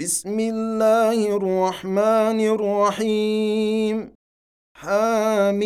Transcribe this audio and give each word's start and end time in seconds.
بسم 0.00 0.40
الله 0.40 1.36
الرحمن 1.36 2.40
الرحيم. 2.40 4.12
حاميم 4.76 5.64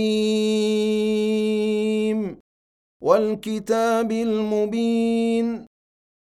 والكتاب 3.03 4.13
المبين. 4.13 5.67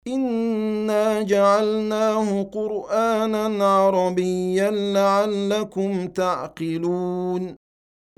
إنا 0.06 1.22
جعلناه 1.22 2.42
قرآنا 2.42 3.64
عربيا 3.76 4.70
لعلكم 4.70 6.08
تعقلون. 6.08 7.56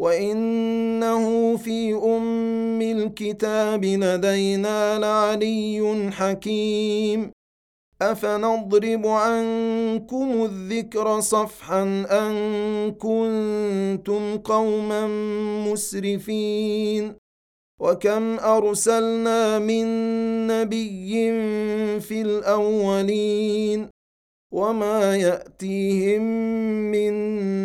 وإنه 0.00 1.56
في 1.56 1.94
أم 1.94 2.82
الكتاب 2.82 3.84
لدينا 3.84 4.98
لعلي 4.98 6.10
حكيم. 6.12 7.32
أفنضرب 8.02 9.06
عنكم 9.90 10.44
الذكر 10.44 11.20
صفحا 11.20 11.82
أن 12.10 12.34
كنتم 12.94 14.38
قوما 14.38 15.06
مسرفين. 15.66 17.14
وكم 17.80 18.38
أرسلنا 18.38 19.58
من 19.58 19.86
نبي 20.46 21.10
في 22.00 22.22
الأولين. 22.22 23.88
وما 24.52 25.16
يأتيهم 25.16 26.22
من 26.90 27.12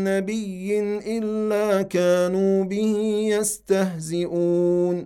نبي 0.04 0.80
إلا 1.18 1.82
كانوا 1.82 2.64
به 2.64 2.98
يستهزئون. 3.30 5.06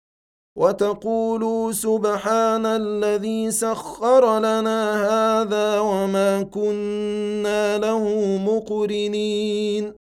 وتقولوا 0.55 1.71
سبحان 1.71 2.65
الذي 2.65 3.51
سخر 3.51 4.39
لنا 4.39 4.81
هذا 5.07 5.79
وما 5.79 6.43
كنا 6.43 7.77
له 7.77 8.03
مقرنين 8.37 9.93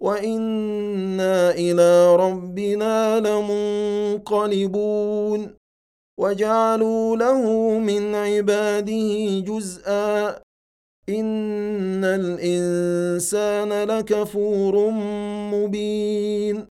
وإنا 0.00 1.50
إلى 1.50 2.16
ربنا 2.16 3.20
لمنقلبون 4.20 5.54
وجعلوا 6.18 7.16
له 7.16 7.42
من 7.78 8.14
عباده 8.14 9.40
جزءا 9.40 10.28
إن 11.08 12.04
الإنسان 12.04 13.84
لكفور 13.88 14.90
مبين 15.52 16.71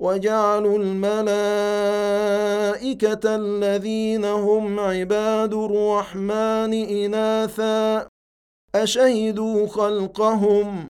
وجعلوا 0.00 0.78
الملائكة 0.78 1.36
الذين 3.36 4.24
هم 4.24 4.80
عباد 4.80 5.54
الرحمن 5.54 6.74
إناثا. 6.74 8.08
أشهدوا 8.74 9.66
خلقهم؟ 9.66 10.88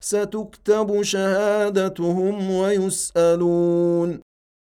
ستكتب 0.00 1.02
شهادتهم 1.02 2.50
ويسألون. 2.50 4.20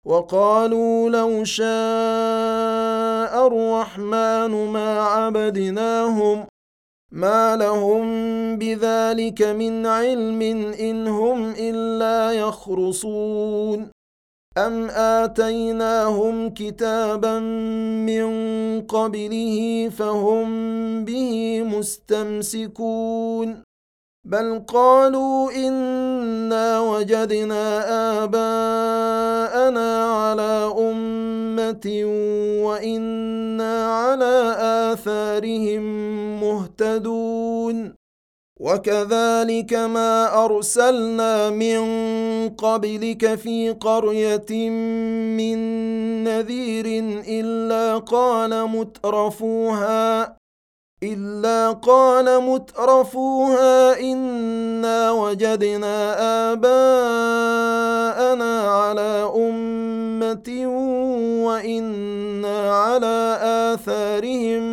وقالوا 0.06 1.10
لو 1.10 1.44
شاء 1.44 3.48
الرحمن 3.48 4.68
ما 4.68 5.02
عبدناهم. 5.02 6.46
ما 7.14 7.56
لهم 7.56 8.06
بذلك 8.58 9.42
من 9.42 9.86
علم 9.86 10.42
ان 10.80 11.08
هم 11.08 11.54
الا 11.60 12.32
يخرصون 12.32 13.90
ام 14.58 14.90
اتيناهم 14.90 16.50
كتابا 16.50 17.40
من 18.10 18.26
قبله 18.82 19.90
فهم 19.98 20.46
به 21.06 21.64
مستمسكون 21.64 23.64
بل 24.26 24.64
قالوا 24.68 25.52
انا 25.52 26.80
وجدنا 26.80 27.64
اباءنا 28.24 30.06
على 30.06 30.74
امه 30.78 32.04
وأنا 32.64 33.88
على 33.88 34.56
اثارهم 34.94 36.03
مهتدون 36.82 37.94
وكذلك 38.60 39.74
ما 39.74 40.46
أرسلنا 40.46 41.50
من 41.50 41.80
قبلك 42.50 43.36
في 43.36 43.72
قرية 43.72 44.70
من 45.38 45.58
نذير 46.24 46.86
إلا 47.28 47.98
قال 47.98 48.70
مترفوها 48.70 50.38
إلا 51.04 51.72
قال 51.72 52.44
مترفوها 52.44 54.00
إنا 54.00 55.12
وجدنا 55.12 56.16
آباءنا 56.54 57.74
على 58.62 59.32
أمة 59.36 60.66
وإنا 61.46 62.72
على 62.72 63.38
آثارهم 63.74 64.73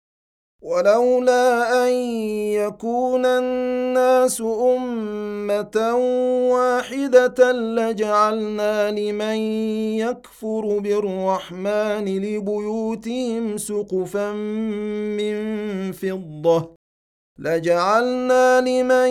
ولولا 0.61 1.87
أن 1.87 1.93
يكون 2.53 3.25
الناس 3.25 4.41
أمة 4.41 5.95
واحدة 6.51 7.51
لجعلنا 7.51 8.91
لمن 8.91 9.37
يكفر 9.97 10.79
بالرحمن 10.79 12.05
لبيوتهم 12.05 13.57
سقفا 13.57 14.31
من 15.17 15.91
فضة. 15.91 16.80
لجعلنا 17.41 18.61
لمن 18.61 19.09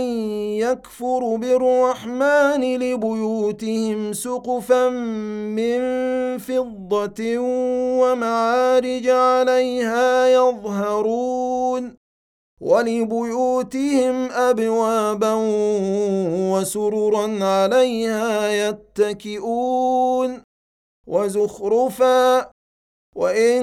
يكفر 0.63 1.37
بالرحمن 1.37 2.79
لبيوتهم 2.79 4.13
سقفا 4.13 4.89
من 5.59 5.81
فضة 6.39 7.39
ومعارج 8.01 9.09
عليها 9.09 10.29
يظهرون 10.29 11.97
ولبيوتهم 12.61 14.31
ابوابا 14.31 15.35
وسررا 16.53 17.45
عليها 17.45 18.51
يتكئون 18.69 20.43
وزخرفا 21.07 22.51
وإن 23.17 23.63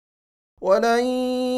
ولن 0.61 1.05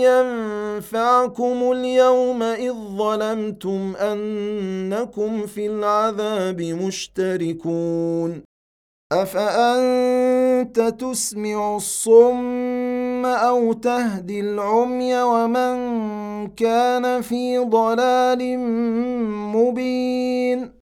ينفعكم 0.07 1.71
اليوم 1.71 2.43
إذ 2.43 2.73
ظلمتم 2.73 3.95
أنكم 3.95 5.45
في 5.45 5.67
العذاب 5.67 6.61
مشتركون. 6.61 8.43
أفأنت 9.13 10.79
تسمع 10.79 11.75
الصم 11.75 13.25
أو 13.25 13.73
تهدي 13.73 14.39
العمي 14.39 15.21
ومن 15.21 15.75
كان 16.47 17.21
في 17.21 17.57
ضلال 17.57 18.59
مبين؟ 19.55 20.82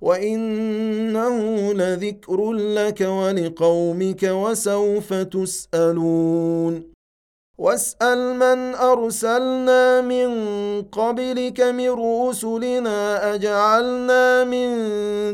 وانه 0.00 1.72
لذكر 1.72 2.52
لك 2.52 3.00
ولقومك 3.00 4.22
وسوف 4.22 5.14
تسالون 5.14 6.90
واسال 7.58 8.34
من 8.34 8.74
ارسلنا 8.74 10.00
من 10.00 10.30
قبلك 10.82 11.60
من 11.60 11.90
رسلنا 11.90 13.34
اجعلنا 13.34 14.44
من 14.44 14.70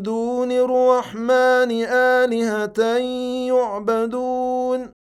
دون 0.03 0.53
الرحمن 0.53 1.71
الهه 1.91 2.99
يعبدون 3.47 4.97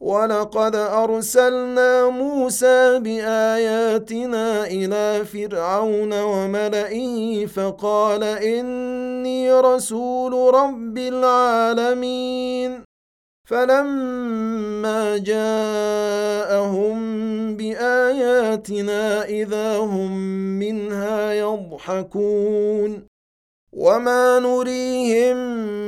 ولقد 0.00 0.76
ارسلنا 0.76 2.08
موسى 2.08 2.98
باياتنا 2.98 4.64
إلى 4.66 5.24
فرعون 5.24 6.20
وملئه 6.20 7.46
فقال 7.46 8.22
إني 9.20 9.52
رسول 9.52 10.54
رب 10.54 10.98
العالمين. 10.98 12.84
فلما 13.44 15.18
جاءهم 15.18 16.96
بآياتنا 17.56 19.24
إذا 19.24 19.78
هم 19.78 20.12
منها 20.58 21.32
يضحكون. 21.32 23.06
وما 23.72 24.38
نريهم 24.38 25.36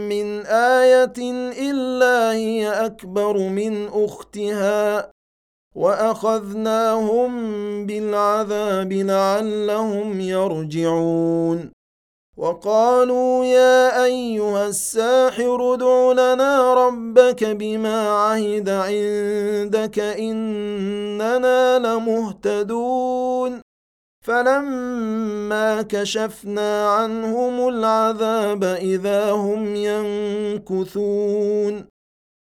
من 0.09 0.47
آية 0.47 1.19
إلا 1.71 2.33
هي 2.33 2.69
أكبر 2.71 3.39
من 3.39 3.89
أختها. 3.89 5.11
وأخذناهم 5.75 7.33
بالعذاب 7.87 8.93
لعلهم 8.93 10.21
يرجعون. 10.21 11.82
وقالوا 12.42 13.44
يا 13.44 14.04
أيها 14.04 14.66
الساحر 14.66 15.75
ادع 15.75 16.12
لنا 16.12 16.75
ربك 16.75 17.44
بما 17.44 18.08
عهد 18.11 18.68
عندك 18.68 19.99
إننا 19.99 21.78
لمهتدون. 21.78 23.61
فلما 24.26 25.82
كشفنا 25.82 26.88
عنهم 26.88 27.68
العذاب 27.68 28.64
إذا 28.64 29.30
هم 29.30 29.76
ينكثون. 30.66 31.91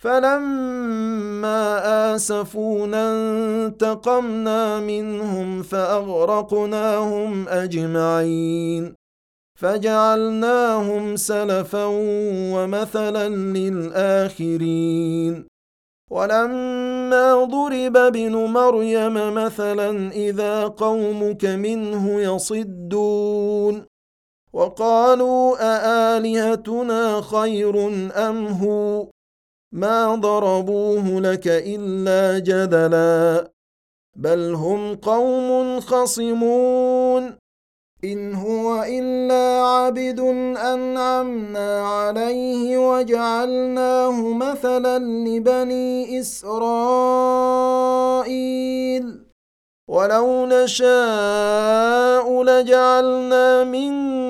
فلما 0.00 1.80
آسفونا 2.14 3.12
انتقمنا 3.12 4.80
منهم 4.80 5.62
فأغرقناهم 5.62 7.48
أجمعين. 7.48 8.94
فجعلناهم 9.54 11.16
سلفا 11.16 11.84
ومثلا 12.54 13.28
للآخرين. 13.28 15.46
ولما 16.10 17.44
ضرب 17.44 17.96
ابن 17.96 18.36
مريم 18.36 19.34
مثلا 19.34 20.12
إذا 20.12 20.64
قومك 20.64 21.44
منه 21.44 22.20
يصدون. 22.20 23.86
وقالوا 24.52 25.56
أآلهتنا 25.60 27.20
خير 27.20 27.88
أم 28.28 28.46
هو؟ 28.46 29.06
ما 29.72 30.14
ضربوه 30.14 31.20
لك 31.20 31.46
الا 31.46 32.38
جدلا 32.38 33.50
بل 34.16 34.54
هم 34.54 34.94
قوم 34.96 35.80
خصمون 35.80 37.38
ان 38.04 38.34
هو 38.34 38.82
الا 38.82 39.62
عبد 39.62 40.20
انعمنا 40.56 41.82
عليه 41.86 42.78
وجعلناه 42.78 44.34
مثلا 44.34 44.98
لبني 44.98 46.20
اسرائيل 46.20 47.50
ولو 49.88 50.46
نشاء 50.46 52.42
لجعلنا 52.42 53.64
منكم 53.64 54.29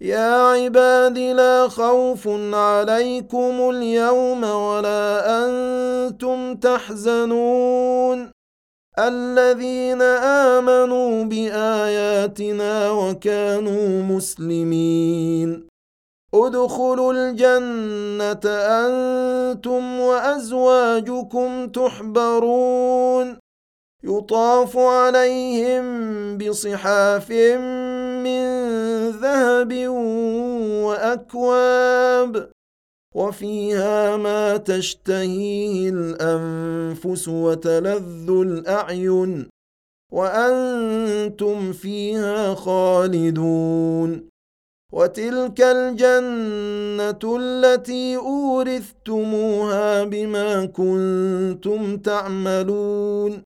يا 0.00 0.34
عباد 0.54 1.18
لا 1.18 1.68
خوف 1.68 2.28
عليكم 2.54 3.70
اليوم 3.70 4.44
ولا 4.44 5.10
أنتم 5.44 6.54
تحزنون. 6.54 8.30
الذين 8.98 10.02
آمنوا 10.02 11.24
بآياتنا 11.24 12.90
وكانوا 12.90 14.02
مسلمين. 14.02 15.68
ادخلوا 16.34 17.12
الجنة 17.12 18.44
أنتم 18.46 20.00
وأزواجكم 20.00 21.68
تحبرون. 21.68 23.38
يطاف 24.04 24.76
عليهم 24.76 25.84
بصحاف 26.38 27.32
من 28.22 28.42
ذهب 29.10 29.72
وأكواب 30.86 32.50
وفيها 33.14 34.16
ما 34.16 34.56
تشتهيه 34.56 35.90
الأنفس 35.90 37.28
وتلذ 37.28 38.30
الأعين 38.30 39.48
وأنتم 40.12 41.72
فيها 41.72 42.54
خالدون 42.54 44.28
وتلك 44.92 45.60
الجنة 45.60 47.36
التي 47.40 48.16
أورثتموها 48.16 50.04
بما 50.04 50.66
كنتم 50.66 51.96
تعملون 51.96 53.47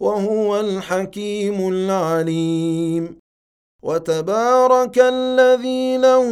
وهو 0.00 0.60
الحكيم 0.60 1.68
العليم. 1.68 3.18
وتبارك 3.82 4.98
الذي 4.98 5.96
له 5.96 6.24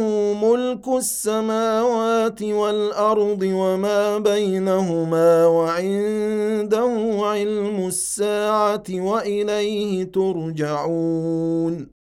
ملك 0.43 0.87
السماوات 0.87 2.41
والأرض 2.41 3.41
وما 3.43 4.17
بينهما 4.17 5.45
وعنده 5.47 7.17
علم 7.19 7.87
الساعة 7.87 8.83
وإليه 8.89 10.03
ترجعون. 10.03 11.96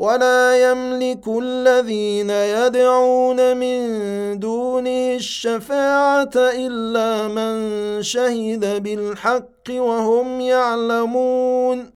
ولا 0.00 0.70
يملك 0.70 1.28
الذين 1.28 2.30
يدعون 2.30 3.56
من 3.56 3.78
دونه 4.38 5.14
الشفاعة 5.14 6.36
إلا 6.36 7.28
من 7.28 7.52
شهد 8.02 8.82
بالحق 8.82 9.66
وهم 9.70 10.40
يعلمون. 10.40 11.92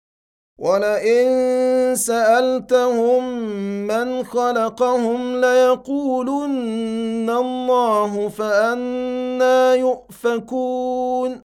ولئن 0.58 1.26
سألتهم 1.96 3.28
من 3.86 4.24
خلقهم 4.24 5.40
ليقولن 5.40 7.30
الله 7.30 8.28
فأنا 8.28 9.74
يؤفكون. 9.74 11.51